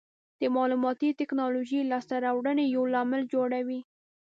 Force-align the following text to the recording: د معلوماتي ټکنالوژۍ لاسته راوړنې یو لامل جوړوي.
د 0.39 0.43
معلوماتي 0.55 1.09
ټکنالوژۍ 1.19 1.81
لاسته 1.91 2.15
راوړنې 2.25 2.65
یو 2.75 2.83
لامل 2.93 3.21
جوړوي. 3.33 3.79